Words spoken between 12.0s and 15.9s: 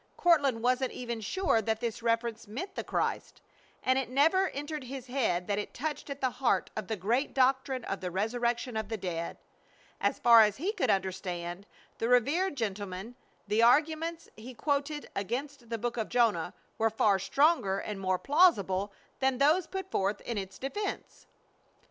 reverend gentleman the arguments he quoted against the